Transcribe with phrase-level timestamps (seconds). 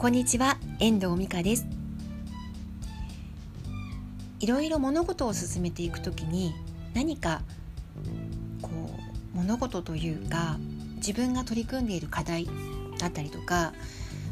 [0.00, 1.66] こんにちは遠藤美香です。
[4.40, 6.54] いろいろ物事を進めていくときに
[6.94, 7.42] 何か
[8.62, 8.70] こ
[9.34, 10.56] う物事というか
[10.96, 12.48] 自分が取り組んでいる課題
[12.98, 13.74] だったりとか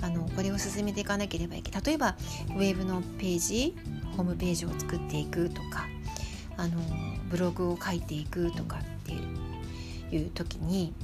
[0.00, 1.82] あのこれを進めていかなければいけない。
[1.86, 2.16] 例えば
[2.48, 3.76] ウェブのページ
[4.16, 5.86] ホームページを作っていくとか
[6.56, 6.80] あの
[7.30, 9.20] ブログを書いていくとかっていう
[10.12, 10.94] いう時に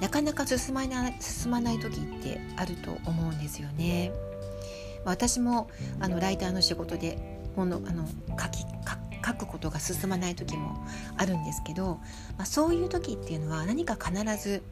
[0.00, 4.12] なかなか進まない進まない時ってあると思うんですよね。
[5.04, 8.06] 私もあのライターの仕事でものあの
[8.38, 8.64] 書き
[9.26, 10.84] 書くことが進まない時も
[11.16, 12.00] あるんですけど、
[12.36, 14.62] まあ、そういう時っていうのは何か必ず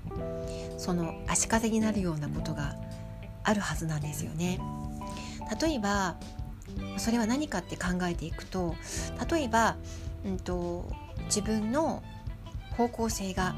[0.79, 2.77] その足かせになるようなことが
[3.45, 4.59] あるはずなんですよね。
[5.61, 6.17] 例えば
[6.99, 8.75] それは何かって考えていくと
[9.31, 9.77] 例えば、
[10.25, 10.91] うんと、
[11.27, 12.03] 自分の
[12.79, 13.57] 方向性が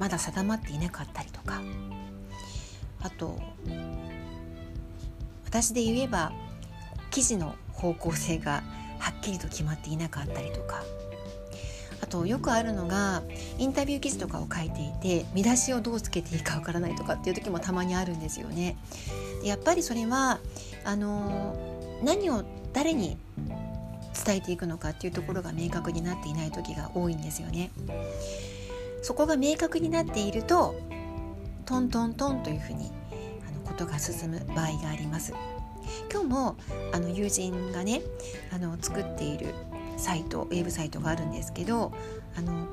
[0.00, 1.62] まだ定まっていなかったりとか
[3.00, 3.38] あと
[5.44, 6.32] 私で言えば
[7.12, 8.64] 記事の方向性が
[8.98, 10.82] はっきりと決まっていなかったりとか
[12.02, 13.22] あとよくあるのが
[13.56, 18.76] インタビュー記事とかを書いていて見出しをどうつけていいかわからないとかっていう時もたまにあるんですよね。
[19.42, 20.40] でやっぱりそれは
[20.84, 21.56] あの
[22.04, 23.16] 何を誰に
[24.24, 27.70] 伝えていくのかっていうところが明確になっていない時が多いんですよね。
[29.02, 30.74] そこが明確になっていると
[31.64, 32.90] トントントンというふうに
[33.48, 35.32] あのことが進む場合があります。
[36.10, 36.56] 今日も
[36.92, 38.02] あの友人がね
[38.52, 39.54] あの作っている
[39.96, 41.92] サイトウェブサイトがあるんですけど
[42.36, 42.66] あの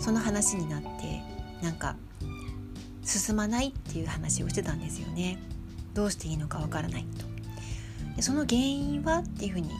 [0.00, 1.22] その話になって
[1.62, 1.96] なんか
[3.02, 5.38] 進まないっていう話をしてたんですよね。
[5.94, 7.26] どうしていいのかわからないと。
[8.16, 9.70] でその原因はっていうふうに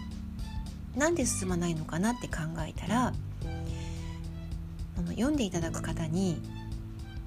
[0.97, 3.13] なんで進まないのかなって考えたら
[4.99, 6.41] あの読んでいただく方に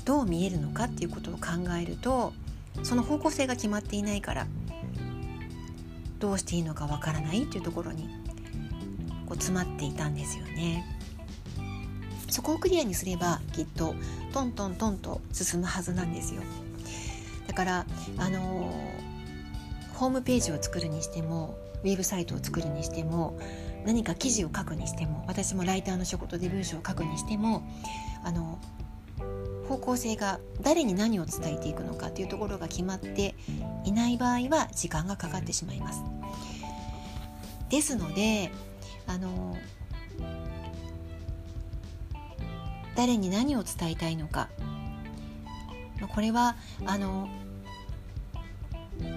[0.05, 1.41] どう見えるのかっていうことを考
[1.81, 2.33] えると
[2.83, 4.47] その方向性が決まっていないから
[6.19, 8.03] どうしていいのかわからないっていうところに
[9.25, 10.85] こう詰まっていたんですよね。
[12.29, 13.93] そこをクリアにすればきっと
[14.31, 16.41] トントントンと進むはずなんですよ。
[17.47, 17.85] だから
[18.17, 18.71] あの、
[19.95, 23.37] ホームページを作るにしてもウェブサイトを作るにしても
[23.85, 27.63] 何か記事を書くにしても私もライターの仕事で文章を書くにしても
[28.23, 28.59] あの
[29.67, 33.35] 方向性が誰に何を伝えていくのかというところが決まって
[33.85, 36.03] いない場合は時間がかかってしまいます。
[37.69, 38.51] ですので
[39.07, 39.57] あの
[42.95, 44.49] 誰に何を伝えたいのか
[46.13, 46.55] これは
[46.85, 47.29] あの、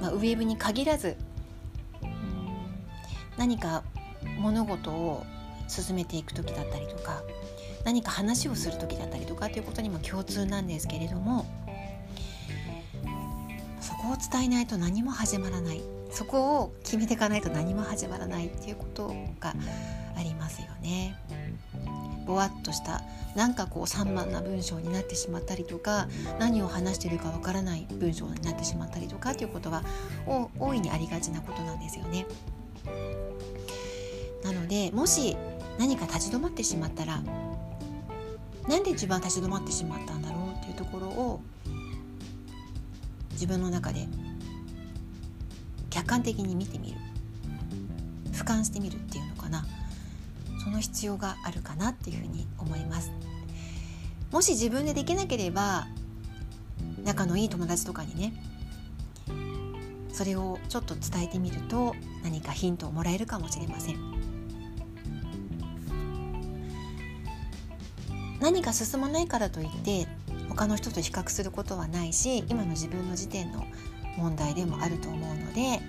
[0.01, 1.17] まあ、ウェブに限らず
[3.37, 3.83] 何か
[4.39, 5.25] 物事を
[5.69, 7.23] 進めていく時だったりとか
[7.85, 11.47] 何か話をする時だったりとかということにも共通なんですけれども
[13.81, 19.09] そこを伝えないと何も始まらないそこを決めていかないと何も始まらないっていうこと
[19.41, 19.55] が
[20.17, 21.19] ありますよね。
[22.25, 23.03] ぼわっとした
[23.35, 26.09] なんかこう散漫な文章になってしまったりとか
[26.39, 29.83] 何を話しているかわからない文章になってしまったりとかということは
[30.59, 32.27] 大いにありがちなことなんですよね。
[34.55, 35.37] のでもし
[35.79, 37.21] 何か立ち止まってしまったら
[38.69, 41.41] なんで自分は立ち止まってしまったんだろうっていうところを
[43.33, 44.07] 自分の中で
[45.91, 46.97] 客観的に見てみる。
[48.33, 49.65] 俯瞰してみるっていうのかな。
[50.63, 53.11] その必要があるかなっていうふうに思います。
[54.33, 55.87] もし自分でできなければ
[57.05, 58.33] 仲のいい友達とかにね
[60.13, 64.34] それをちょっと伝えてみると何かヒントをもらえるかもしれません。
[68.41, 70.07] 何か進まないからといって
[70.49, 73.65] 他の人と比較することはないし今の自分の時点の
[74.17, 75.81] 問題でもあると思うので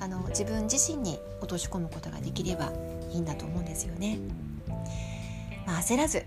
[0.00, 2.72] あの自分自身に落とし込むことができれば
[3.10, 4.18] いいんだと思うんですよね。
[5.66, 6.24] まあ、焦らず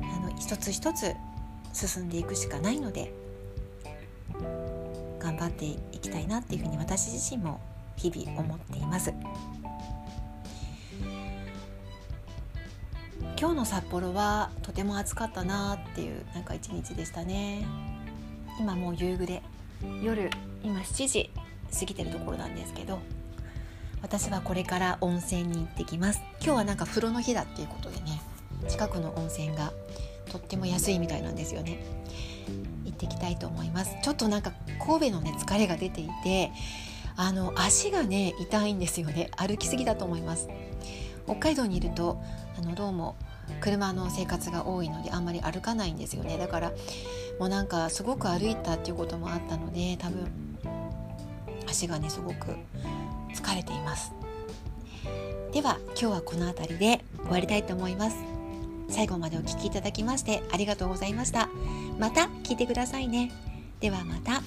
[0.00, 1.14] あの一つ一つ
[1.72, 3.12] 進んでいくしかないので
[5.20, 7.60] 頑張っていきたいなっていうふうに私自身も
[7.96, 9.12] 日々思っています。
[13.44, 17.66] 今日の札幌はとても暑かったなっていうなんか一日でしたね。
[18.58, 19.42] 今もう夕暮れ。
[20.02, 20.30] 夜
[20.62, 21.30] 今7時
[21.78, 23.00] 過ぎてるところなんですけど
[24.00, 26.22] 私はこれから温泉に行ってきます。
[26.40, 28.18] 今日はなんか風呂の日だっていうことでね
[28.66, 29.74] 近くの温泉が
[30.30, 31.84] とっても安いみたいなんですよね。
[32.86, 33.94] 行ってきたいと思います。
[34.02, 34.54] ちょっとなんか
[34.86, 36.50] 神戸のね疲れが出ていて
[37.14, 39.30] あの足がね痛いんですよね。
[39.36, 40.48] 歩きすぎだと思います。
[41.26, 42.22] 北海道にいると
[42.58, 43.16] あのどうも
[43.60, 46.38] 車の生活が多いのであんまり歩かないんですよね。
[46.38, 46.72] だから
[47.38, 50.28] もうなんかすごく歩いたっていうこともあったので多分
[51.68, 52.56] 足がねすごく
[53.34, 54.12] 疲れています。
[55.52, 58.16] では今日はこの辺りで終わりたいと思います。
[58.88, 61.48] 最後までお聴きいただきましてありがとうございました。
[61.98, 63.32] また聞いてくださいね。
[63.80, 64.42] ではまた。